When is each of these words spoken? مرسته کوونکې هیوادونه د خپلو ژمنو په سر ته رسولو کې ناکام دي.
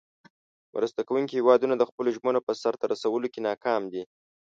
مرسته 0.75 1.01
کوونکې 1.07 1.33
هیوادونه 1.39 1.75
د 1.77 1.83
خپلو 1.89 2.09
ژمنو 2.15 2.39
په 2.47 2.53
سر 2.61 2.73
ته 2.79 2.85
رسولو 2.93 3.27
کې 3.33 3.39
ناکام 3.47 3.81
دي. 3.93 4.03